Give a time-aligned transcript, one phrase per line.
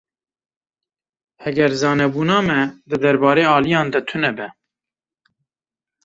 [1.43, 4.47] Heger zanebûna me di derbarê aliyan de tune be.